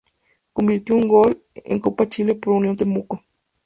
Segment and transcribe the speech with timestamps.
[0.53, 3.21] Convirtió un gol en Copa Chile por Unión Temuco.